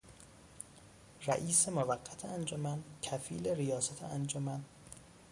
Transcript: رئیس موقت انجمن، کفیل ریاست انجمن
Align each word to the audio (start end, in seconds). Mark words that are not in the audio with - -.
رئیس 1.25 1.69
موقت 1.69 2.25
انجمن، 2.25 2.83
کفیل 3.01 3.47
ریاست 3.49 4.03
انجمن 4.03 4.61